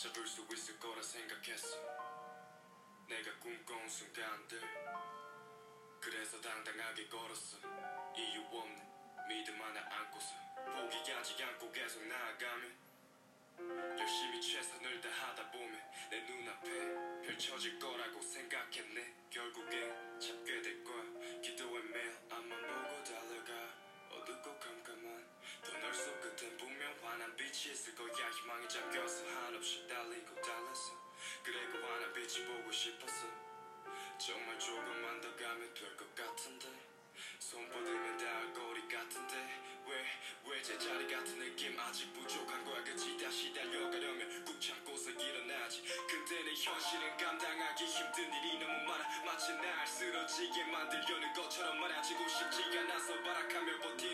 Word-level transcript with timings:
잡을 0.00 0.26
수 0.26 0.46
있을 0.50 0.78
거라 0.78 1.02
생각했어. 1.02 1.76
내가 3.06 3.38
꿈꿔온 3.38 3.86
순간들 3.86 4.58
그래서 6.00 6.40
당당하게 6.40 7.06
걸었어. 7.06 7.58
이유 8.16 8.40
없는 8.40 8.80
믿음 9.28 9.60
하나 9.60 9.86
안고서 9.90 10.34
포기하지 10.56 11.44
않고 11.44 11.70
계속 11.70 12.02
나아가면 12.06 12.78
열심히 13.98 14.40
최선을 14.40 15.02
다하다 15.02 15.50
보면 15.50 15.78
내 16.08 16.22
눈앞에 16.22 17.26
펼쳐질 17.26 17.78
거라고 17.78 18.22
생각했네. 18.22 19.28
결국엔 19.28 20.18
잡게 20.18 20.62
될 20.62 20.82
거야. 20.82 21.02
기도의 21.42 21.82
매 21.84 22.09
있을 27.70 27.94
거야. 27.94 28.30
희망에 28.30 28.66
잠겨서 28.68 29.24
한없이 29.28 29.86
달리고 29.86 30.34
달렸어. 30.40 30.92
그리고 31.44 31.78
환한 31.86 32.12
빛이 32.12 32.44
보고 32.46 32.70
싶었어. 32.72 33.26
정말 34.18 34.58
조금만 34.58 35.20
더 35.20 35.34
가면 35.36 35.74
될 35.74 35.96
것 35.96 36.14
같은데. 36.14 36.66
손 37.38 37.68
뻗으면 37.70 38.16
닿을 38.18 38.52
거리 38.52 38.88
같은데. 38.88 39.36
왜, 39.86 40.04
왜 40.46 40.62
제자리 40.62 41.06
같은 41.12 41.38
느낌? 41.38 41.78
아직 41.80 42.12
부족한 42.12 42.64
거야. 42.64 42.82
그치? 42.84 43.16
다시 43.18 43.52
달려가려면 43.52 44.44
꾹 44.44 44.60
참고서 44.60 45.10
일어나지. 45.10 45.82
근데 46.08 46.42
내 46.44 46.54
현실은 46.54 47.16
감당하기 47.16 47.84
힘든 47.84 48.24
일이 48.34 48.58
너무 48.58 48.72
많아. 48.84 49.24
마치 49.24 49.52
날 49.54 49.86
쓰러지게 49.86 50.64
만들려는 50.64 51.32
것처럼 51.34 51.80
말아지고 51.80 52.28
싶지가 52.28 52.80
않아서 52.80 53.14
발악하며 53.22 53.80
버티 53.80 54.09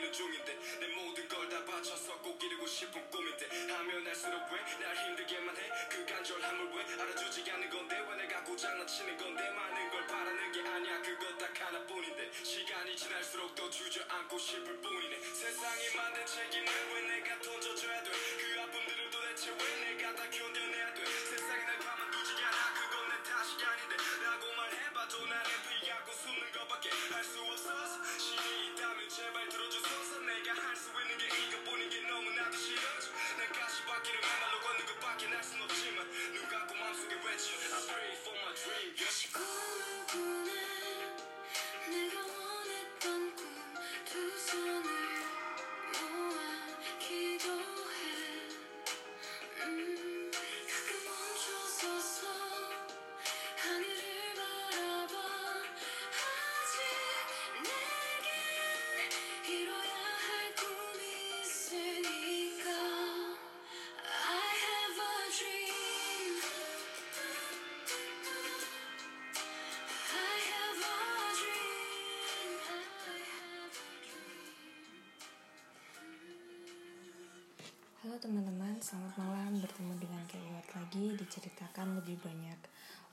diceritakan 81.77 82.01
lebih 82.01 82.17
banyak. 82.25 82.61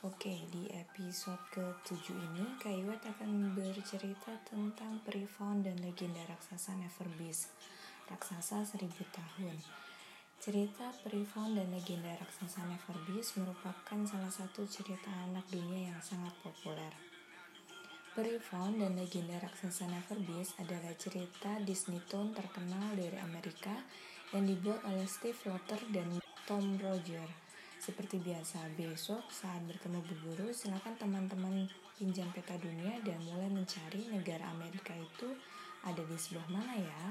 Oke, 0.08 0.48
di 0.48 0.72
episode 0.72 1.44
ke-7 1.52 2.16
ini 2.16 2.48
Kak 2.64 2.72
Iwat 2.72 3.04
akan 3.12 3.52
bercerita 3.60 4.40
tentang 4.48 5.04
peri 5.04 5.28
faun 5.28 5.60
dan 5.60 5.76
legenda 5.84 6.24
raksasa 6.24 6.72
Neverbeast 6.80 7.52
Raksasa 8.08 8.64
seribu 8.64 9.04
tahun. 9.12 9.60
Cerita 10.40 10.96
peri 11.04 11.28
faun 11.28 11.60
dan 11.60 11.76
legenda 11.76 12.16
raksasa 12.16 12.64
Neverbeast 12.64 13.44
merupakan 13.44 14.00
salah 14.08 14.32
satu 14.32 14.64
cerita 14.64 15.12
anak 15.12 15.44
dunia 15.52 15.92
yang 15.92 16.00
sangat 16.00 16.32
populer. 16.40 16.96
Peri 18.16 18.38
Faun 18.38 18.78
dan 18.78 18.94
legenda 18.94 19.42
raksasa 19.42 19.90
Neverbeast 19.90 20.62
adalah 20.62 20.94
cerita 20.96 21.58
Disney 21.66 21.98
Toon 22.06 22.30
terkenal 22.32 22.94
dari 22.94 23.18
Amerika 23.18 23.74
yang 24.32 24.46
dibuat 24.46 24.86
oleh 24.86 25.10
Steve 25.10 25.42
Lotter 25.50 25.82
dan 25.90 26.22
Tom 26.46 26.78
Roger. 26.78 27.44
Seperti 27.84 28.16
biasa, 28.24 28.64
besok 28.80 29.28
saat 29.28 29.60
bertemu 29.68 30.00
berburu, 30.08 30.56
silakan 30.56 30.96
teman-teman 30.96 31.68
pinjam 32.00 32.32
peta 32.32 32.56
dunia 32.56 32.96
dan 33.04 33.20
mulai 33.28 33.52
mencari 33.52 34.08
negara 34.08 34.56
Amerika 34.56 34.96
itu 34.96 35.36
ada 35.84 36.00
di 36.00 36.16
sebelah 36.16 36.48
mana 36.48 36.80
ya. 36.80 37.04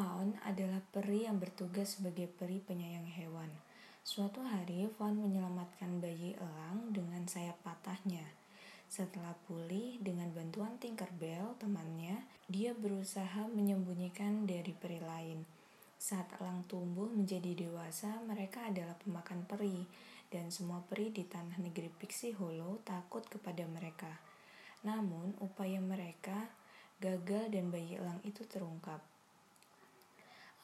Faun 0.00 0.32
adalah 0.48 0.80
peri 0.96 1.28
yang 1.28 1.36
bertugas 1.36 2.00
sebagai 2.00 2.24
peri 2.24 2.56
penyayang 2.56 3.04
hewan. 3.04 3.52
Suatu 4.00 4.40
hari, 4.40 4.88
Faun 4.96 5.20
menyelamatkan 5.20 6.00
bayi 6.00 6.32
elang 6.40 6.88
dengan 6.88 7.28
sayap 7.28 7.60
patahnya. 7.60 8.24
Setelah 8.88 9.36
pulih 9.44 10.00
dengan 10.00 10.32
bantuan 10.32 10.80
Tinkerbell, 10.80 11.52
temannya, 11.60 12.16
dia 12.48 12.72
berusaha 12.72 13.44
menyembunyikan 13.52 14.48
dari 14.48 14.72
peri 14.72 15.04
lain. 15.04 15.44
Saat 16.00 16.32
elang 16.40 16.64
tumbuh 16.64 17.12
menjadi 17.12 17.52
dewasa, 17.52 18.24
mereka 18.24 18.72
adalah 18.72 18.96
pemakan 19.04 19.44
peri, 19.44 19.84
dan 20.32 20.48
semua 20.48 20.80
peri 20.80 21.12
di 21.12 21.28
tanah 21.28 21.60
negeri 21.60 21.92
Pixie 21.92 22.32
Hollow 22.32 22.80
takut 22.88 23.28
kepada 23.28 23.68
mereka. 23.68 24.16
Namun, 24.80 25.36
upaya 25.44 25.76
mereka 25.76 26.48
gagal 27.04 27.52
dan 27.52 27.68
bayi 27.68 28.00
elang 28.00 28.24
itu 28.24 28.48
terungkap. 28.48 29.04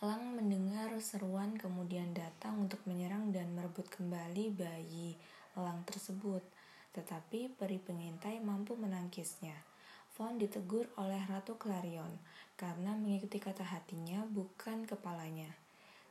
Elang 0.05 0.37
mendengar 0.37 0.93
seruan 1.01 1.57
kemudian 1.57 2.13
datang 2.13 2.69
untuk 2.69 2.85
menyerang 2.85 3.33
dan 3.33 3.49
merebut 3.57 3.89
kembali 3.89 4.53
bayi 4.53 5.17
elang 5.57 5.89
tersebut. 5.89 6.45
Tetapi 6.93 7.57
peri 7.57 7.81
pengintai 7.81 8.37
mampu 8.45 8.77
menangkisnya. 8.77 9.57
Fawn 10.13 10.37
ditegur 10.37 10.85
oleh 11.01 11.25
Ratu 11.25 11.57
Clarion 11.57 12.13
karena 12.61 12.93
mengikuti 12.93 13.41
kata 13.41 13.65
hatinya 13.65 14.21
bukan 14.29 14.85
kepalanya. 14.85 15.49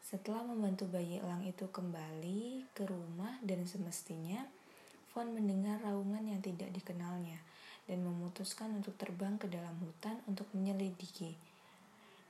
Setelah 0.01 0.41
membantu 0.41 0.89
bayi 0.89 1.21
elang 1.21 1.45
itu 1.45 1.69
kembali 1.69 2.65
ke 2.73 2.89
rumah 2.89 3.37
dan 3.45 3.69
semestinya, 3.69 4.49
Fawn 5.13 5.29
mendengar 5.29 5.77
raungan 5.85 6.25
yang 6.25 6.41
tidak 6.41 6.73
dikenalnya 6.73 7.37
dan 7.85 8.01
memutuskan 8.01 8.81
untuk 8.81 8.97
terbang 8.97 9.37
ke 9.37 9.45
dalam 9.45 9.77
hutan 9.77 10.17
untuk 10.25 10.49
menyelidiki. 10.57 11.54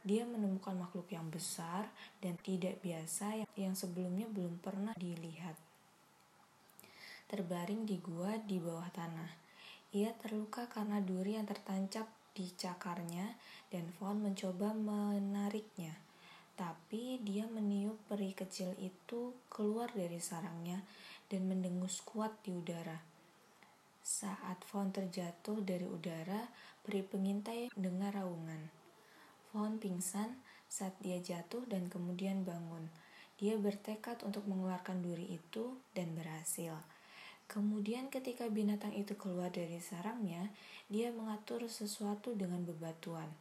Dia 0.06 0.22
menemukan 0.22 0.78
makhluk 0.78 1.10
yang 1.10 1.34
besar 1.34 1.90
dan 2.22 2.38
tidak 2.46 2.78
biasa 2.86 3.42
yang- 3.58 3.74
sebelumnya 3.74 4.30
belum 4.30 4.62
pernah 4.62 4.94
dilihat. 4.94 5.58
Terbaring 7.26 7.90
di 7.90 7.98
gua 7.98 8.38
di 8.38 8.62
bawah 8.62 8.86
tanah. 8.94 9.34
Ia 9.98 10.14
terluka 10.22 10.70
karena 10.70 11.02
duri 11.02 11.42
yang 11.42 11.50
tertancap 11.50 12.06
di 12.38 12.54
cakarnya 12.54 13.34
dan 13.74 13.90
Fawn 13.98 14.22
mencoba 14.22 14.78
menariknya. 14.78 15.98
Tapi 16.54 17.18
dia 17.26 17.50
meniup 17.50 17.98
peri 18.06 18.32
kecil 18.32 18.78
itu 18.78 19.34
keluar 19.50 19.90
dari 19.92 20.22
sarangnya 20.22 20.86
dan 21.32 21.50
mendengus 21.50 22.04
kuat 22.06 22.32
di 22.46 22.54
udara. 22.54 23.02
Saat 24.06 24.62
Fawn 24.70 24.94
terjatuh 24.94 25.66
dari 25.66 25.90
udara, 25.90 26.46
peri 26.86 27.02
pengintai 27.02 27.74
dengar 27.74 28.22
raungan. 28.22 28.75
Fawn 29.56 29.80
pingsan 29.80 30.36
saat 30.68 31.00
dia 31.00 31.16
jatuh 31.24 31.64
dan 31.72 31.88
kemudian 31.88 32.44
bangun. 32.44 32.92
Dia 33.40 33.56
bertekad 33.56 34.20
untuk 34.28 34.44
mengeluarkan 34.52 35.00
duri 35.00 35.40
itu 35.40 35.80
dan 35.96 36.12
berhasil. 36.12 36.76
Kemudian 37.48 38.12
ketika 38.12 38.52
binatang 38.52 38.92
itu 38.92 39.16
keluar 39.16 39.56
dari 39.56 39.80
sarangnya, 39.80 40.52
dia 40.92 41.08
mengatur 41.16 41.64
sesuatu 41.72 42.36
dengan 42.36 42.68
bebatuan. 42.68 43.32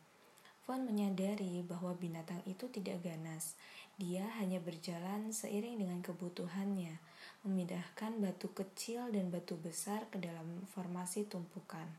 Von 0.62 0.86
menyadari 0.86 1.66
bahwa 1.66 1.90
binatang 1.98 2.46
itu 2.46 2.70
tidak 2.70 3.02
ganas. 3.02 3.58
Dia 3.98 4.22
hanya 4.38 4.62
berjalan 4.62 5.34
seiring 5.34 5.82
dengan 5.82 5.98
kebutuhannya, 5.98 6.94
memindahkan 7.42 8.22
batu 8.22 8.54
kecil 8.54 9.10
dan 9.10 9.34
batu 9.34 9.58
besar 9.58 10.06
ke 10.14 10.22
dalam 10.22 10.62
formasi 10.70 11.26
tumpukan. 11.26 11.90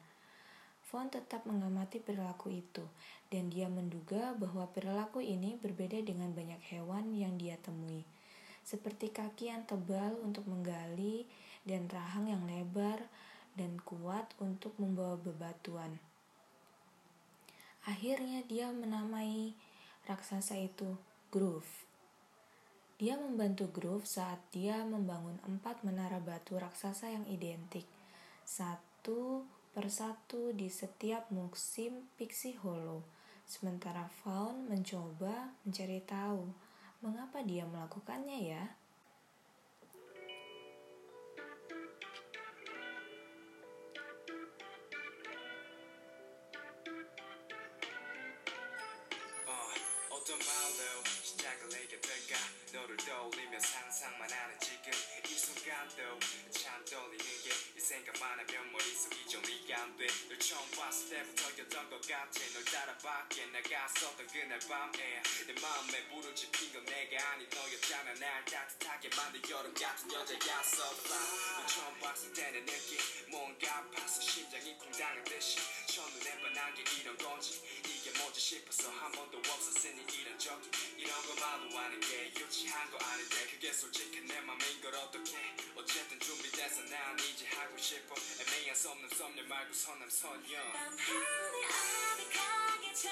Von 0.95 1.11
tetap 1.11 1.43
mengamati 1.43 1.99
perilaku 1.99 2.55
itu, 2.55 2.87
dan 3.27 3.51
dia 3.51 3.67
menduga 3.67 4.31
bahwa 4.39 4.63
perilaku 4.71 5.19
ini 5.19 5.59
berbeda 5.59 5.99
dengan 5.99 6.31
banyak 6.31 6.63
hewan 6.71 7.11
yang 7.11 7.35
dia 7.35 7.59
temui, 7.59 8.07
seperti 8.63 9.11
kaki 9.11 9.51
yang 9.51 9.67
tebal 9.67 10.15
untuk 10.23 10.47
menggali 10.47 11.27
dan 11.67 11.91
rahang 11.91 12.31
yang 12.31 12.47
lebar 12.47 13.03
dan 13.59 13.75
kuat 13.83 14.23
untuk 14.39 14.71
membawa 14.79 15.19
bebatuan. 15.19 15.99
Akhirnya 17.83 18.47
dia 18.47 18.71
menamai 18.71 19.51
raksasa 20.07 20.55
itu 20.63 20.95
Groove. 21.27 21.83
Dia 23.03 23.19
membantu 23.19 23.67
Groove 23.67 24.07
saat 24.07 24.39
dia 24.55 24.79
membangun 24.87 25.43
empat 25.43 25.83
menara 25.83 26.23
batu 26.23 26.55
raksasa 26.55 27.11
yang 27.11 27.27
identik, 27.27 27.83
satu 28.47 29.43
persatu 29.75 30.55
di 30.55 30.71
setiap 30.71 31.27
musim 31.35 32.07
Pixie 32.15 32.55
Hollow. 32.63 33.03
Sementara 33.43 34.07
Faun 34.23 34.71
mencoba 34.71 35.51
mencari 35.67 35.99
tahu 36.07 36.47
mengapa 37.03 37.43
dia 37.43 37.67
melakukannya 37.67 38.39
ya. 38.55 38.63
이 58.05 58.07
생각만 58.07 58.39
하면 58.39 58.71
머릿속이 58.71 59.27
정리가 59.27 59.81
안돼널 59.81 60.37
처음 60.39 60.69
봤을 60.71 61.09
때부터였던 61.09 61.89
것 61.89 62.01
같아. 62.07 62.39
널 62.53 62.63
따라 62.65 62.95
밖에 62.99 63.45
나갔었던 63.47 64.27
그날 64.27 64.59
밤에 64.59 65.23
내 65.47 65.53
마음에 65.59 66.07
불을 66.09 66.35
지핀 66.35 66.71
건 66.71 66.85
내가 66.85 67.31
아닌 67.31 67.49
너였잖아. 67.49 68.13
날 68.13 68.45
따뜻하게 68.45 69.09
만든 69.15 69.41
여름 69.49 69.73
같은 69.73 70.11
여자였어. 70.11 70.95
널 71.57 71.67
처음 71.67 71.99
봤을 71.99 72.31
때내 72.33 72.63
느낌 72.63 72.99
뭔가 73.31 73.77
아파서 73.77 74.21
심장이 74.21 74.77
쿵당한 74.77 75.23
듯이 75.23 75.57
첫눈에 75.87 76.41
반한 76.41 76.75
게 76.75 76.83
이런 77.01 77.17
건지 77.17 77.59
이게 77.85 78.11
뭔지 78.19 78.39
싶어서 78.39 78.91
한 78.91 79.11
번도 79.13 79.39
없었으니 79.39 80.05
이런 80.13 80.37
적이 80.37 80.69
이런 80.97 81.25
거 81.25 81.33
말로 81.41 81.75
하는 81.75 81.99
게 82.01 82.31
유치한 82.37 82.91
거 82.91 82.97
아닌데 83.03 83.47
그게 83.49 83.73
솔직한 83.73 84.25
내 84.27 84.39
맘인 84.41 84.81
걸 84.81 84.93
어떡해. 84.93 85.55
어쨌든 85.75 86.19
준비돼서 86.19 86.81
난 86.83 87.17
이제 87.19 87.47
하고 87.47 87.77
싶어 87.77 88.04
애매한 88.13 88.75
썸남 88.75 89.09
썸녀 89.09 89.43
말고 89.47 89.73
선남 89.73 90.09
선녀. 90.09 90.59
밤하늘 90.71 91.65
아득하게 91.65 92.93
저 92.93 93.09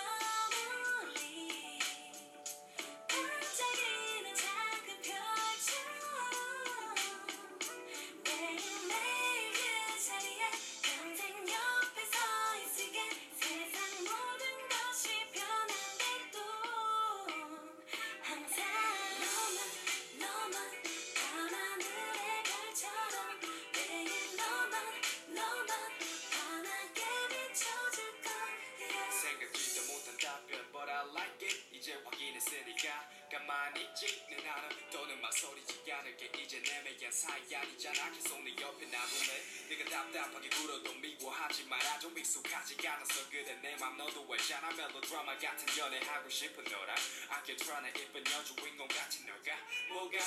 사이 37.13 37.55
아니잖아 37.55 38.11
계속 38.13 38.43
네 38.43 38.55
옆에 38.61 38.87
나보네 38.87 39.45
네가 39.69 39.91
답답하게 39.91 40.49
굴어도 40.49 40.95
미워하지 40.95 41.65
마라 41.65 41.99
좀 41.99 42.17
익숙하지 42.17 42.77
않아서 42.89 43.29
그래 43.29 43.45
내 43.63 43.77
맘 43.79 43.97
너도 43.99 44.27
알잖아 44.33 44.71
멜로드라마 44.73 45.37
같은 45.39 45.79
연애 45.79 45.99
하고 46.01 46.29
싶은 46.31 46.65
너랑 46.65 46.97
아껴드라는 47.29 47.91
이쁜 47.95 48.25
여주인공 48.27 48.89
같은 48.89 49.27
너가 49.27 49.57
뭐가 49.89 50.19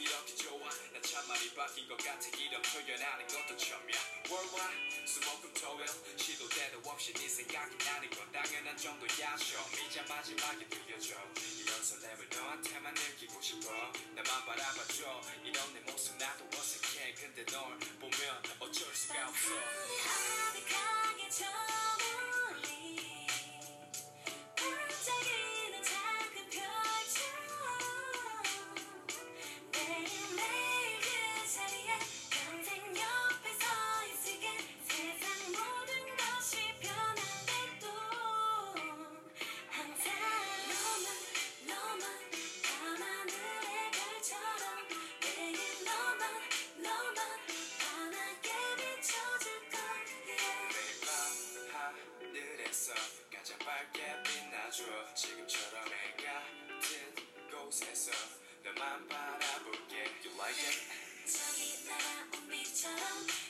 이렇게 0.00 0.34
좋아 0.34 0.68
나 0.68 1.00
참 1.00 1.26
많이 1.28 1.54
바뀐 1.54 1.88
것 1.88 1.96
같아 1.96 2.28
이런 2.36 2.60
표현하는 2.62 3.26
것도 3.26 3.56
처음이야 3.56 3.98
Worldwide 4.28 5.06
수목금토일 5.06 5.86
시도 6.18 6.43
때도 6.43 6.43
없이 6.87 7.13
네 7.13 7.27
생각이 7.27 7.77
나는 7.83 8.09
건 8.11 8.31
당연한 8.31 8.77
정도야 8.77 9.35
처음이자 9.37 10.03
마지막이 10.07 10.69
들려줘. 10.69 11.15
이런 11.59 11.83
설렘을 11.83 12.29
너한테만 12.29 12.93
느끼고 12.93 13.41
싶어. 13.41 13.71
나만 14.13 14.45
바라봐줘. 14.45 15.21
이런 15.43 15.73
내 15.73 15.79
모습 15.91 16.15
나도 16.17 16.47
어색해. 16.53 17.13
근데 17.15 17.45
널 17.45 17.77
보면 17.99 18.43
어쩔 18.59 18.93
수가 18.93 19.27
없어. 19.27 19.49
아득하게 20.49 21.29
저 21.29 21.45
저기 61.25 61.85
날아온 61.85 62.47
빛처럼 62.49 63.44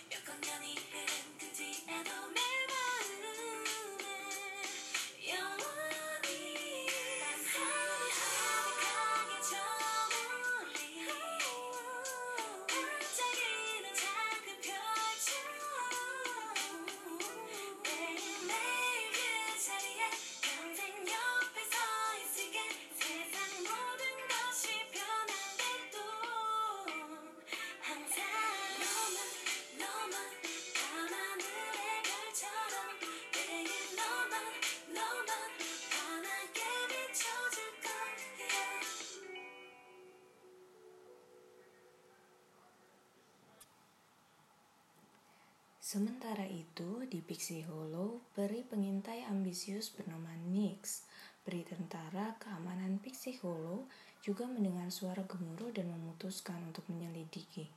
Sementara 45.96 46.44
itu, 46.44 47.08
Pixie 47.08 47.64
Hollow, 47.72 48.20
peri 48.36 48.68
pengintai 48.68 49.24
ambisius 49.32 49.88
bernama 49.88 50.28
Nix, 50.52 51.08
peri 51.48 51.64
tentara 51.64 52.36
keamanan 52.36 53.00
Pixie 53.00 53.40
Hollow, 53.40 53.88
juga 54.20 54.44
mendengar 54.44 54.92
suara 54.92 55.24
gemuruh 55.24 55.72
dan 55.72 55.88
memutuskan 55.88 56.60
untuk 56.68 56.84
menyelidiki, 56.92 57.72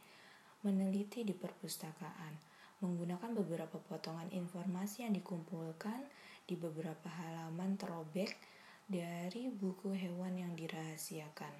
meneliti 0.67 1.23
di 1.23 1.31
perpustakaan, 1.31 2.35
menggunakan 2.83 3.39
beberapa 3.39 3.79
potongan 3.87 4.35
informasi 4.35 5.07
yang 5.07 5.15
dikumpulkan 5.15 6.03
di 6.43 6.59
beberapa 6.59 7.07
halaman 7.23 7.79
terobek 7.79 8.35
dari 8.91 9.47
buku 9.47 9.95
hewan 9.95 10.43
yang 10.43 10.59
dirahasiakan. 10.59 11.55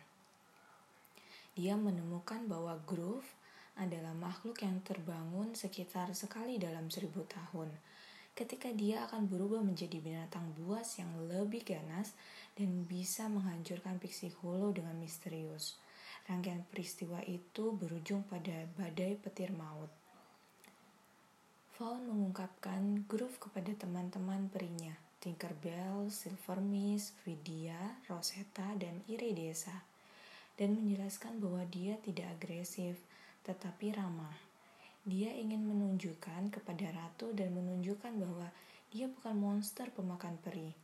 Dia 1.55 1.79
menemukan 1.79 2.51
bahwa 2.51 2.75
Groove 2.83 3.38
adalah 3.79 4.13
makhluk 4.13 4.61
yang 4.67 4.83
terbangun 4.83 5.55
sekitar 5.55 6.11
sekali 6.13 6.59
dalam 6.59 6.91
seribu 6.91 7.23
tahun. 7.25 7.71
Ketika 8.35 8.71
dia 8.71 9.03
akan 9.11 9.27
berubah 9.27 9.63
menjadi 9.63 9.99
binatang 9.99 10.55
buas 10.55 10.99
yang 10.99 11.11
lebih 11.27 11.67
ganas 11.67 12.15
dan 12.55 12.87
bisa 12.87 13.27
menghancurkan 13.27 13.99
Pixie 13.99 14.35
Hollow 14.43 14.71
dengan 14.71 14.95
misterius. 14.99 15.79
Rangkaian 16.31 16.63
peristiwa 16.69 17.19
itu 17.25 17.75
berujung 17.75 18.23
pada 18.29 18.69
badai 18.79 19.19
petir 19.19 19.51
maut. 19.55 19.91
Fawn 21.79 22.05
mengungkapkan 22.11 23.07
Groove 23.07 23.39
kepada 23.39 23.71
teman-teman 23.75 24.51
perinya, 24.51 24.93
Tinkerbell, 25.23 26.11
Silvermist, 26.11 27.15
Vidya, 27.23 27.79
Rosetta, 28.11 28.75
dan 28.75 29.03
Iridesa, 29.07 29.87
dan 30.59 30.75
menjelaskan 30.75 31.39
bahwa 31.39 31.63
dia 31.71 31.95
tidak 32.03 32.35
agresif, 32.35 32.99
tetapi 33.49 33.97
ramah. 33.97 34.37
Dia 35.09 35.33
ingin 35.33 35.65
menunjukkan 35.65 36.53
kepada 36.53 36.93
ratu 36.93 37.33
dan 37.33 37.57
menunjukkan 37.57 38.13
bahwa 38.21 38.53
dia 38.93 39.09
bukan 39.09 39.41
monster 39.41 39.89
pemakan 39.97 40.37
peri. 40.45 40.77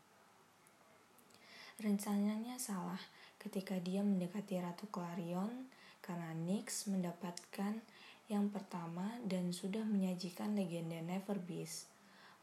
Rencananya 1.76 2.56
salah 2.56 3.00
ketika 3.36 3.76
dia 3.76 4.00
mendekati 4.00 4.56
Ratu 4.62 4.88
Clarion 4.88 5.68
karena 6.00 6.32
Nyx 6.32 6.88
mendapatkan 6.88 7.84
yang 8.32 8.48
pertama 8.48 9.20
dan 9.28 9.52
sudah 9.52 9.84
menyajikan 9.84 10.56
legenda 10.56 10.96
Never 11.04 11.36
Beast. 11.36 11.92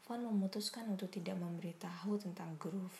Von 0.06 0.22
memutuskan 0.22 0.86
untuk 0.86 1.10
tidak 1.10 1.38
memberitahu 1.38 2.22
tentang 2.22 2.54
Groove. 2.62 2.94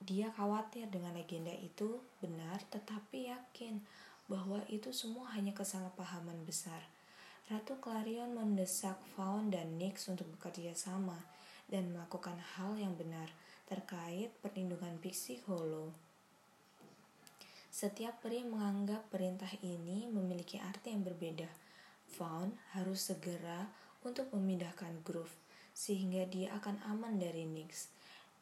Dia 0.00 0.32
khawatir 0.32 0.88
dengan 0.88 1.12
legenda 1.16 1.52
itu 1.52 2.00
benar 2.20 2.60
tetapi 2.68 3.32
yakin 3.32 3.80
bahwa 4.26 4.62
itu 4.66 4.90
semua 4.90 5.30
hanya 5.34 5.54
kesalahpahaman 5.54 6.42
besar. 6.42 6.82
Ratu 7.46 7.78
Clarion 7.78 8.34
mendesak 8.34 8.98
Faun 9.14 9.54
dan 9.54 9.78
Nyx 9.78 10.10
untuk 10.10 10.26
bekerja 10.34 10.74
sama 10.74 11.14
dan 11.70 11.94
melakukan 11.94 12.34
hal 12.58 12.74
yang 12.74 12.98
benar 12.98 13.30
terkait 13.70 14.34
perlindungan 14.42 14.98
Pixie 14.98 15.42
Hollow. 15.46 15.94
Setiap 17.70 18.18
peri 18.24 18.42
menganggap 18.42 19.06
perintah 19.12 19.50
ini 19.62 20.10
memiliki 20.10 20.58
arti 20.58 20.90
yang 20.90 21.06
berbeda. 21.06 21.46
Faun 22.08 22.56
harus 22.74 23.12
segera 23.12 23.68
untuk 24.02 24.32
memindahkan 24.34 25.06
Groove 25.06 25.34
sehingga 25.76 26.24
dia 26.24 26.56
akan 26.56 26.80
aman 26.88 27.20
dari 27.20 27.44
Nyx 27.44 27.92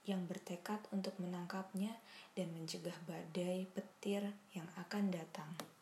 yang 0.07 0.29
bertekad 0.29 0.81
untuk 0.93 1.17
menangkapnya 1.19 1.97
dan 2.37 2.53
mencegah 2.53 2.95
badai 3.09 3.67
petir 3.73 4.33
yang 4.55 4.69
akan 4.79 5.11
datang. 5.11 5.74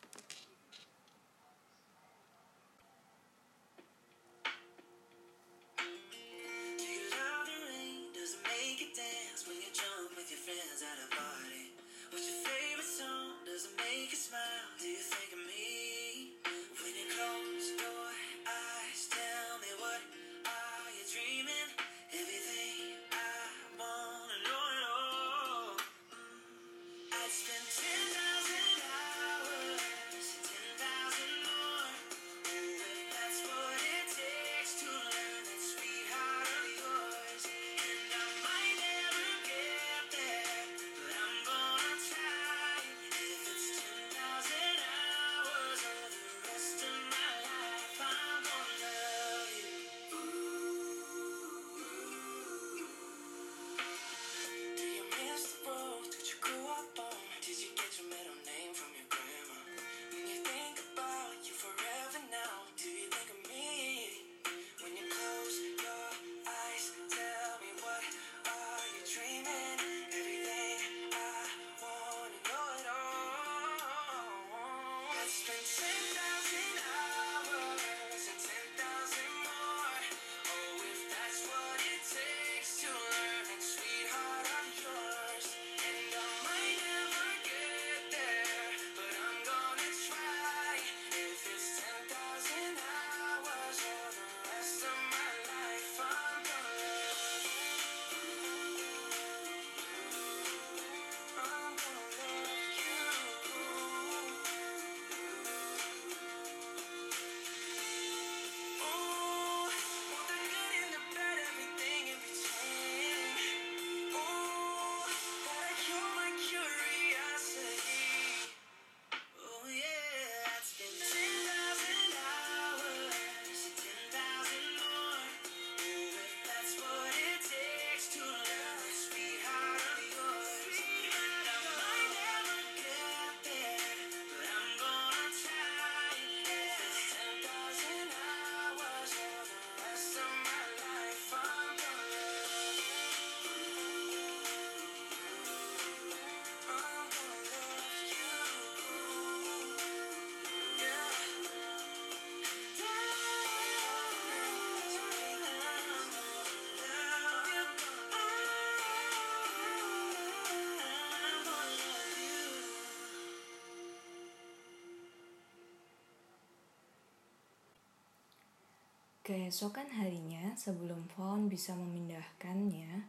Keesokan 169.23 169.87
harinya, 170.03 170.51
sebelum 170.59 171.07
Fawn 171.15 171.47
bisa 171.47 171.71
memindahkannya, 171.79 173.07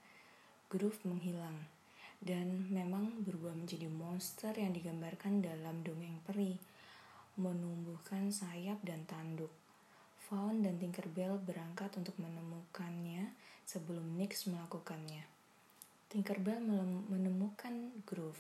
Groove 0.71 1.03
menghilang 1.11 1.67
dan 2.23 2.71
memang 2.71 3.27
berubah 3.27 3.51
menjadi 3.51 3.91
monster 3.91 4.55
yang 4.55 4.71
digambarkan 4.71 5.43
dalam 5.43 5.83
dongeng 5.83 6.23
peri, 6.23 6.55
menumbuhkan 7.35 8.31
sayap 8.31 8.79
dan 8.87 9.03
tanduk. 9.11 9.51
Fawn 10.31 10.63
dan 10.63 10.79
Tinkerbell 10.79 11.35
berangkat 11.43 11.91
untuk 11.99 12.15
menemukannya 12.23 13.35
sebelum 13.67 14.15
Nix 14.15 14.47
melakukannya. 14.47 15.27
Tinkerbell 16.15 16.63
menemukan 17.11 17.91
Groove. 18.07 18.39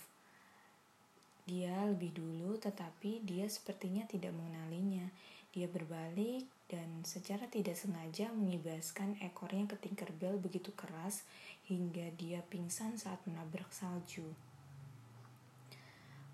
Dia 1.51 1.91
lebih 1.91 2.15
dulu, 2.15 2.55
tetapi 2.55 3.27
dia 3.27 3.51
sepertinya 3.51 4.07
tidak 4.07 4.31
mengenalinya. 4.31 5.11
Dia 5.51 5.67
berbalik 5.67 6.54
dan 6.69 7.05
secara 7.05 7.45
tidak 7.47 7.77
sengaja 7.77 8.33
mengibaskan 8.33 9.21
ekornya 9.21 9.69
ke 9.69 9.77
Tinkerbell 9.77 10.41
begitu 10.41 10.73
keras 10.73 11.23
hingga 11.69 12.09
dia 12.17 12.41
pingsan 12.49 12.97
saat 12.97 13.21
menabrak 13.29 13.69
salju. 13.69 14.25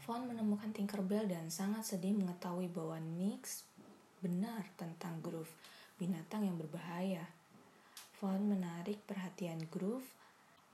Fawn 0.07 0.27
menemukan 0.27 0.75
Tinkerbell 0.75 1.31
dan 1.31 1.51
sangat 1.53 1.87
sedih 1.87 2.17
mengetahui 2.17 2.71
bahwa 2.71 2.99
Nix 2.99 3.63
benar 4.19 4.67
tentang 4.75 5.23
Groove, 5.23 5.51
binatang 6.01 6.47
yang 6.47 6.57
berbahaya. 6.59 7.27
Fawn 8.19 8.49
menarik 8.49 9.01
perhatian 9.07 9.65
Groove 9.71 10.07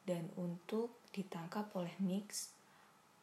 dan 0.06 0.30
untuk 0.38 0.94
ditangkap 1.12 1.68
oleh 1.74 1.92
Nix 2.00 2.54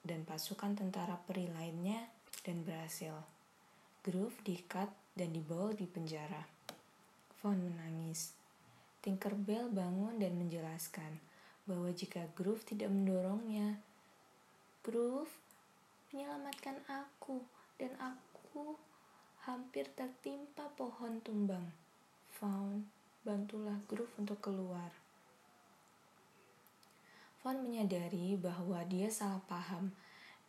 dan 0.04 0.28
pasukan 0.28 0.76
tentara 0.76 1.16
peri 1.24 1.48
lainnya 1.48 2.04
dan 2.44 2.62
berhasil. 2.68 3.33
Groove 4.04 4.36
diikat 4.44 4.92
dan 5.16 5.32
dibawa 5.32 5.72
di 5.72 5.88
penjara. 5.88 6.44
Fawn 7.40 7.56
menangis. 7.56 8.36
Tinkerbell 9.00 9.72
bangun 9.72 10.20
dan 10.20 10.36
menjelaskan 10.36 11.24
bahwa 11.64 11.88
jika 11.96 12.28
Groove 12.36 12.68
tidak 12.68 12.92
mendorongnya, 12.92 13.80
Groove 14.84 15.32
menyelamatkan 16.12 16.84
aku 16.92 17.48
dan 17.80 17.96
aku 17.96 18.76
hampir 19.48 19.88
tertimpa 19.96 20.68
pohon 20.76 21.24
tumbang. 21.24 21.72
Fawn, 22.36 22.84
bantulah 23.24 23.80
Groove 23.88 24.12
untuk 24.20 24.44
keluar. 24.44 24.92
Fawn 27.40 27.64
menyadari 27.64 28.36
bahwa 28.36 28.84
dia 28.84 29.08
salah 29.08 29.40
paham 29.48 29.96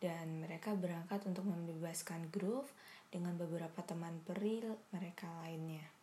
dan 0.03 0.43
mereka 0.43 0.75
berangkat 0.75 1.23
untuk 1.23 1.47
membebaskan 1.47 2.27
Groove 2.35 2.67
dengan 3.09 3.39
beberapa 3.39 3.79
teman 3.85 4.19
peri 4.27 4.65
mereka 4.91 5.29
lainnya. 5.41 5.94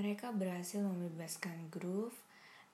Mereka 0.00 0.32
berhasil 0.32 0.80
membebaskan 0.80 1.68
Groove 1.68 2.16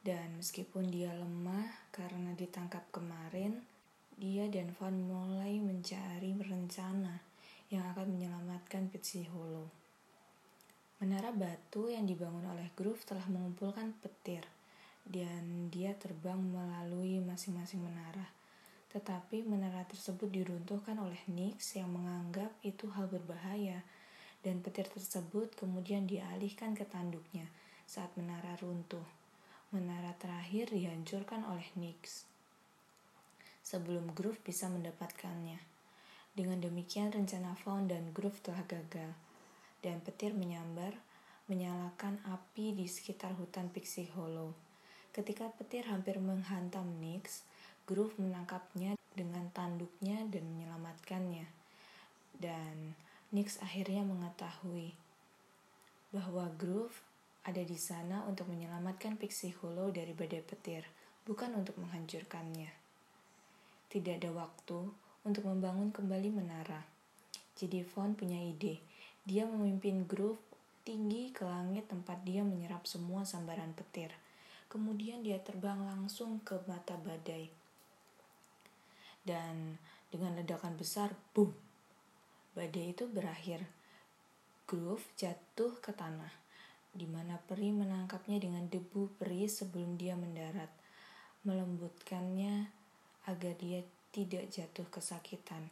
dan 0.06 0.38
meskipun 0.38 0.86
dia 0.94 1.10
lemah 1.10 1.66
karena 1.90 2.30
ditangkap 2.38 2.86
kemarin, 2.94 3.66
dia 4.14 4.46
dan 4.46 4.70
Van 4.78 4.94
mulai 4.94 5.58
mencari 5.58 6.38
rencana 6.38 7.18
yang 7.66 7.82
akan 7.90 8.14
menyelamatkan 8.14 8.86
Pitsy 8.94 9.26
Hollow. 9.26 9.66
Menara 11.02 11.34
batu 11.34 11.90
yang 11.90 12.06
dibangun 12.06 12.46
oleh 12.46 12.70
Groove 12.78 13.02
telah 13.02 13.26
mengumpulkan 13.26 13.90
petir 13.98 14.46
dan 15.02 15.66
dia 15.74 15.98
terbang 15.98 16.38
melalui 16.38 17.18
masing-masing 17.18 17.82
menara. 17.82 18.30
Tetapi 18.94 19.42
menara 19.42 19.82
tersebut 19.82 20.30
diruntuhkan 20.30 20.94
oleh 21.02 21.18
Nix 21.26 21.74
yang 21.74 21.90
menganggap 21.90 22.54
itu 22.62 22.86
hal 22.94 23.10
berbahaya 23.10 23.82
dan 24.46 24.62
petir 24.62 24.86
tersebut 24.86 25.58
kemudian 25.58 26.06
dialihkan 26.06 26.78
ke 26.78 26.86
tanduknya 26.86 27.50
saat 27.82 28.14
menara 28.14 28.54
runtuh. 28.62 29.02
Menara 29.74 30.14
terakhir 30.14 30.70
dihancurkan 30.70 31.42
oleh 31.50 31.66
Nix 31.74 32.22
sebelum 33.66 34.14
Groove 34.14 34.38
bisa 34.46 34.70
mendapatkannya. 34.70 35.58
Dengan 36.30 36.62
demikian 36.62 37.10
rencana 37.10 37.58
Fawn 37.58 37.90
dan 37.90 38.14
Groove 38.14 38.38
telah 38.38 38.62
gagal 38.62 39.10
dan 39.82 39.98
petir 40.06 40.30
menyambar 40.38 40.94
menyalakan 41.50 42.22
api 42.30 42.78
di 42.78 42.86
sekitar 42.86 43.34
hutan 43.34 43.66
Pixie 43.74 44.06
Hollow. 44.14 44.54
Ketika 45.10 45.50
petir 45.50 45.90
hampir 45.90 46.22
menghantam 46.22 46.86
Nix, 47.02 47.42
Groove 47.90 48.14
menangkapnya 48.22 48.94
dengan 49.18 49.50
tanduknya 49.50 50.22
dan 50.30 50.46
menyelamatkannya. 50.46 51.46
Dan 52.36 52.94
Nix 53.36 53.60
akhirnya 53.60 54.00
mengetahui 54.00 54.96
bahwa 56.08 56.48
Groove 56.56 57.04
ada 57.44 57.60
di 57.60 57.76
sana 57.76 58.24
untuk 58.24 58.48
menyelamatkan 58.48 59.20
Pixie 59.20 59.52
Hollow 59.60 59.92
dari 59.92 60.16
badai 60.16 60.40
petir, 60.40 60.88
bukan 61.28 61.52
untuk 61.52 61.76
menghancurkannya. 61.76 62.72
Tidak 63.92 64.24
ada 64.24 64.32
waktu 64.32 64.88
untuk 65.28 65.44
membangun 65.44 65.92
kembali 65.92 66.32
menara. 66.32 66.80
Jadi 67.60 67.84
Vaughn 67.84 68.16
punya 68.16 68.40
ide. 68.40 68.80
Dia 69.28 69.44
memimpin 69.44 70.08
Groove 70.08 70.40
tinggi 70.88 71.28
ke 71.28 71.44
langit 71.44 71.92
tempat 71.92 72.24
dia 72.24 72.40
menyerap 72.40 72.88
semua 72.88 73.28
sambaran 73.28 73.76
petir. 73.76 74.16
Kemudian 74.72 75.20
dia 75.20 75.36
terbang 75.44 75.84
langsung 75.84 76.40
ke 76.40 76.56
mata 76.64 76.96
badai. 77.04 77.52
Dan 79.28 79.76
dengan 80.08 80.40
ledakan 80.40 80.80
besar, 80.80 81.12
boom! 81.36 81.65
Badai 82.56 82.96
itu 82.96 83.04
berakhir. 83.04 83.68
Groove 84.64 85.04
jatuh 85.20 85.76
ke 85.84 85.92
tanah, 85.92 86.32
di 86.88 87.04
mana 87.04 87.36
peri 87.36 87.68
menangkapnya 87.68 88.40
dengan 88.40 88.64
debu 88.64 89.12
peri 89.20 89.44
sebelum 89.44 90.00
dia 90.00 90.16
mendarat, 90.16 90.72
melembutkannya 91.44 92.64
agar 93.28 93.52
dia 93.60 93.84
tidak 94.08 94.48
jatuh 94.48 94.88
kesakitan. 94.88 95.68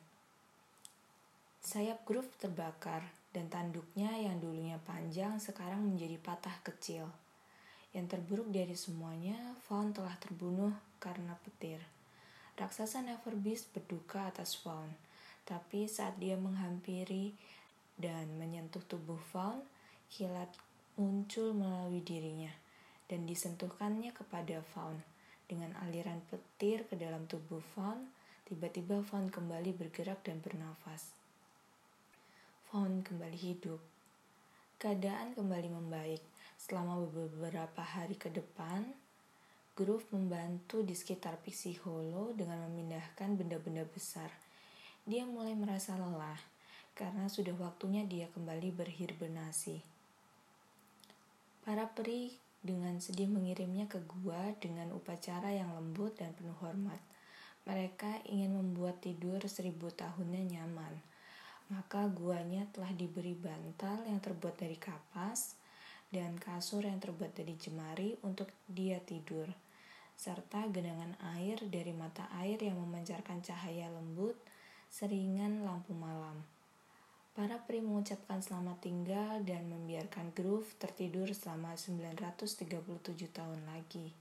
Sayap 1.64 2.04
Groove 2.04 2.28
terbakar 2.36 3.00
dan 3.32 3.48
tanduknya 3.48 4.12
yang 4.20 4.36
dulunya 4.36 4.76
panjang 4.84 5.40
sekarang 5.40 5.80
menjadi 5.80 6.20
patah 6.20 6.60
kecil. 6.60 7.08
Yang 7.96 8.12
terburuk 8.12 8.52
dari 8.52 8.76
semuanya, 8.76 9.56
Fawn 9.64 9.96
telah 9.96 10.12
terbunuh 10.20 10.76
karena 11.00 11.32
petir. 11.40 11.80
Raksasa 12.60 13.00
Neverbeast 13.00 13.72
berduka 13.72 14.28
atas 14.28 14.52
Fawn, 14.60 14.92
tapi 15.44 15.84
saat 15.84 16.16
dia 16.16 16.40
menghampiri 16.40 17.36
dan 18.00 18.26
menyentuh 18.40 18.82
tubuh 18.88 19.20
Fawn, 19.30 19.60
kilat 20.08 20.50
muncul 20.96 21.52
melalui 21.52 22.00
dirinya 22.00 22.50
dan 23.06 23.28
disentuhkannya 23.28 24.10
kepada 24.16 24.64
Fawn. 24.74 25.00
Dengan 25.44 25.76
aliran 25.84 26.24
petir 26.32 26.88
ke 26.88 26.96
dalam 26.96 27.28
tubuh 27.28 27.60
Fawn, 27.76 28.08
tiba-tiba 28.48 29.04
Fawn 29.04 29.28
kembali 29.28 29.76
bergerak 29.76 30.24
dan 30.24 30.40
bernafas. 30.40 31.12
Fawn 32.72 33.04
kembali 33.04 33.38
hidup. 33.38 33.78
Keadaan 34.80 35.36
kembali 35.36 35.68
membaik. 35.70 36.24
Selama 36.58 37.04
beberapa 37.04 37.84
hari 37.84 38.16
ke 38.16 38.32
depan, 38.32 38.88
Groove 39.74 40.06
membantu 40.14 40.86
di 40.86 40.94
sekitar 40.94 41.42
Pixie 41.42 41.74
Hollow 41.82 42.30
dengan 42.30 42.62
memindahkan 42.70 43.34
benda-benda 43.34 43.82
besar. 43.90 44.30
Dia 45.04 45.28
mulai 45.28 45.52
merasa 45.52 46.00
lelah 46.00 46.40
karena 46.96 47.28
sudah 47.28 47.52
waktunya 47.60 48.08
dia 48.08 48.24
kembali 48.32 48.72
berhibernasi. 48.72 49.84
Para 51.60 51.92
peri 51.92 52.32
dengan 52.64 52.96
sedih 52.96 53.28
mengirimnya 53.28 53.84
ke 53.84 54.00
gua 54.00 54.56
dengan 54.64 54.88
upacara 54.96 55.52
yang 55.52 55.76
lembut 55.76 56.16
dan 56.16 56.32
penuh 56.32 56.56
hormat. 56.64 56.96
Mereka 57.68 58.24
ingin 58.32 58.56
membuat 58.56 59.04
tidur 59.04 59.44
seribu 59.44 59.92
tahunnya 59.92 60.56
nyaman. 60.56 60.96
Maka 61.68 62.08
guanya 62.08 62.64
telah 62.72 62.92
diberi 62.96 63.36
bantal 63.36 64.08
yang 64.08 64.24
terbuat 64.24 64.56
dari 64.56 64.80
kapas 64.80 65.52
dan 66.08 66.40
kasur 66.40 66.80
yang 66.80 66.96
terbuat 66.96 67.36
dari 67.36 67.52
jemari 67.60 68.16
untuk 68.24 68.48
dia 68.64 69.00
tidur, 69.04 69.52
serta 70.16 70.64
genangan 70.72 71.12
air 71.36 71.60
dari 71.68 71.92
mata 71.92 72.24
air 72.40 72.56
yang 72.56 72.80
memancarkan 72.80 73.44
cahaya 73.44 73.92
lembut 73.92 74.36
seringan 74.94 75.66
lampu 75.66 75.90
malam. 75.90 76.38
Para 77.34 77.58
peri 77.58 77.82
mengucapkan 77.82 78.38
selamat 78.38 78.78
tinggal 78.78 79.42
dan 79.42 79.66
membiarkan 79.66 80.30
Groove 80.38 80.70
tertidur 80.78 81.26
selama 81.34 81.74
937 81.74 82.94
tahun 83.34 83.58
lagi. 83.66 84.14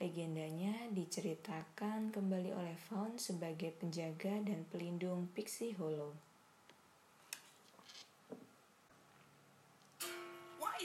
Legendanya 0.00 0.88
diceritakan 0.88 2.16
kembali 2.16 2.48
oleh 2.56 2.80
Faun 2.88 3.20
sebagai 3.20 3.76
penjaga 3.76 4.40
dan 4.40 4.64
pelindung 4.72 5.28
Pixie 5.36 5.76
Hollow. 5.76 6.16
Wah, 10.56 10.80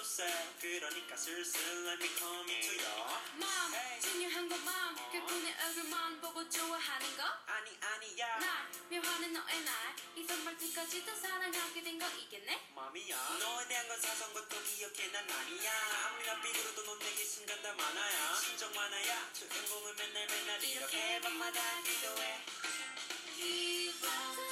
Sad 0.00 0.32
그러니까 0.60 1.16
슬슬 1.16 1.60
let 1.86 2.02
me 2.02 2.08
come 2.18 2.48
into 2.50 2.72
your 2.72 3.20
맘 3.36 3.74
Hey. 3.74 4.00
중요한 4.00 4.48
건 4.48 4.64
맘. 4.64 4.94
그뿐의 5.12 5.54
얼굴만 5.64 6.20
보고 6.20 6.48
좋아하는 6.48 7.16
거? 7.16 7.22
아니 7.46 7.70
아니야. 7.80 8.38
날 8.38 8.70
묘하는 8.90 9.32
너의 9.32 9.60
날이 9.62 10.26
선발투까지도 10.26 11.14
사랑하게 11.14 11.82
된 11.82 11.98
거 11.98 12.06
이겠네? 12.16 12.72
맘이야. 12.74 13.16
너에 13.40 13.68
대한 13.68 13.88
건 13.88 14.00
사소한 14.00 14.32
것도 14.32 14.62
기억해. 14.64 15.08
난 15.12 15.28
아니야. 15.30 15.72
아무리 16.06 16.26
나 16.26 16.40
삐그러도 16.40 16.82
넌 16.84 16.98
내게 16.98 17.24
순간 17.24 17.60
다 17.62 17.72
많아야. 17.74 18.34
심정 18.40 18.72
많아야. 18.74 19.30
주인공은 19.34 19.96
맨날 19.96 20.26
맨날 20.26 20.64
이렇게 20.64 21.20
밤마다 21.20 21.60
기도해. 21.82 22.40
up 23.40 24.49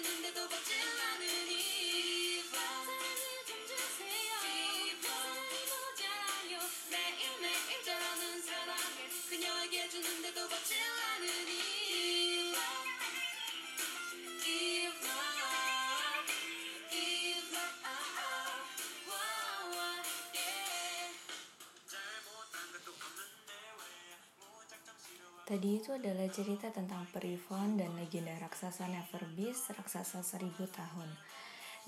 있는데도 0.00 0.48
벗질 0.48 0.74
않은 0.80 1.39
Tadi 25.50 25.82
itu 25.82 25.90
adalah 25.90 26.30
cerita 26.30 26.70
tentang 26.70 27.10
peri 27.10 27.34
Faun 27.34 27.74
dan 27.74 27.90
legenda 27.98 28.30
raksasa 28.38 28.86
Neverbeast, 28.86 29.74
raksasa 29.74 30.22
seribu 30.22 30.62
tahun. 30.70 31.10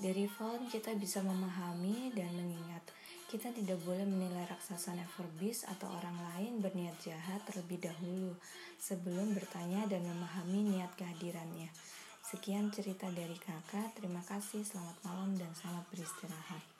Dari 0.03 0.27
Faun 0.27 0.67
kita 0.67 0.91
bisa 0.99 1.23
memahami 1.23 2.11
dan 2.11 2.27
mengingat 2.35 2.83
kita 3.31 3.55
tidak 3.55 3.79
boleh 3.87 4.03
menilai 4.03 4.43
raksasa 4.51 4.99
Neverbeast 4.99 5.63
atau 5.71 5.87
orang 5.95 6.19
lain 6.35 6.59
berniat 6.59 6.99
jahat 7.07 7.39
terlebih 7.47 7.79
dahulu 7.87 8.35
sebelum 8.83 9.31
bertanya 9.31 9.87
dan 9.87 10.03
memahami 10.11 10.75
niat 10.75 10.91
kehadirannya. 10.99 11.71
Sekian 12.19 12.67
cerita 12.67 13.07
dari 13.15 13.39
kakak, 13.39 13.95
terima 13.95 14.19
kasih, 14.27 14.67
selamat 14.67 14.99
malam 15.07 15.39
dan 15.39 15.55
selamat 15.55 15.87
beristirahat. 15.87 16.72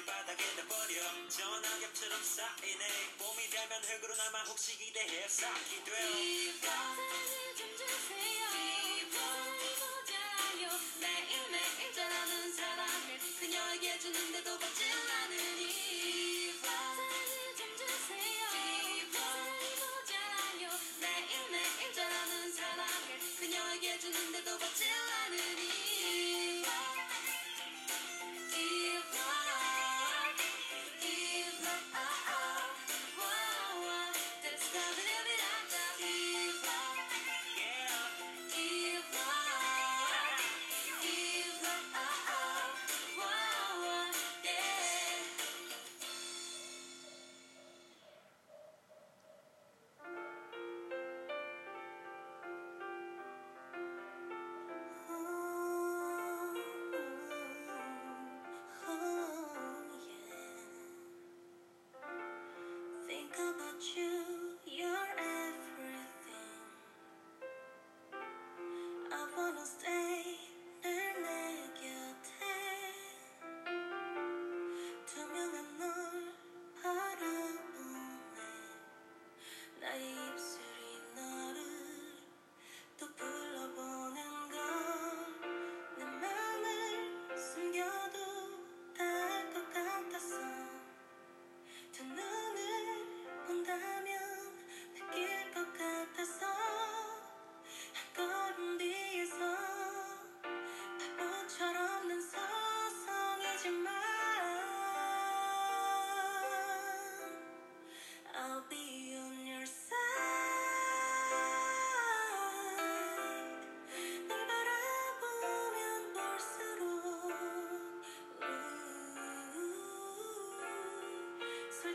사랑이 0.00 0.04
길바닥에 0.04 0.56
다 0.56 0.62
버려. 0.68 1.28
전화겹처럼 1.28 2.22
쌓이네. 2.22 2.86
봄이 3.18 3.50
되면 3.50 3.84
흙으로 3.84 4.16
남아 4.16 4.44
혹시 4.44 4.76
기대해 4.76 5.28
쌓기 5.28 5.84
돼요 5.84 6.52
사랑을 6.60 7.56
좀 7.56 7.76
주세요. 7.76 8.48
사랑이 9.12 9.62
모자라요. 9.80 10.80
매일매일 11.00 11.92
자라는 11.94 12.52
사랑을 12.52 13.18
그녀에게 13.38 13.98
주는데도 13.98 14.58
받질 14.58 14.89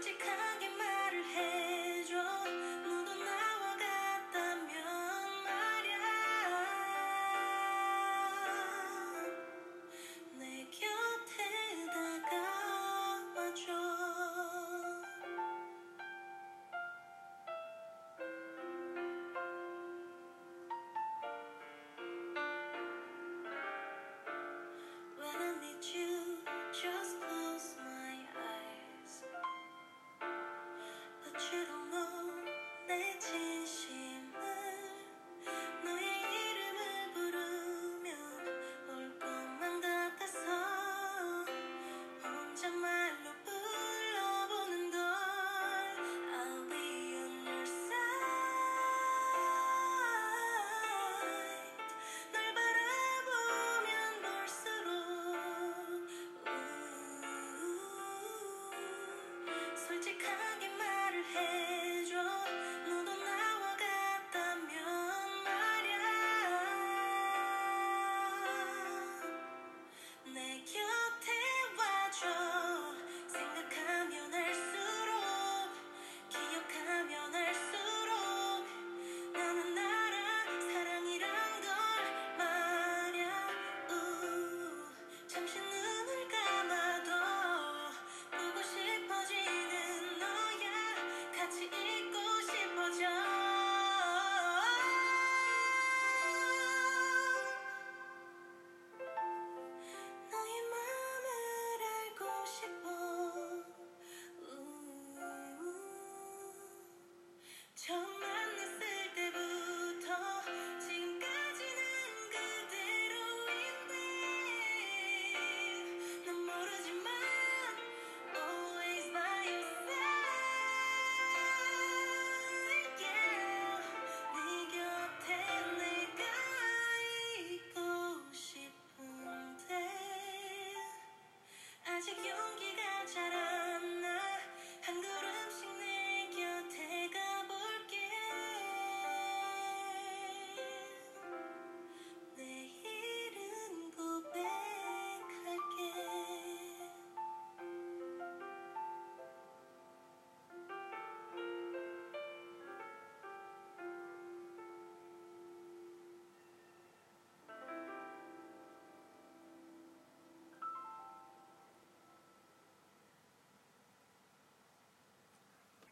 you 0.05 0.11
come? 0.19 0.44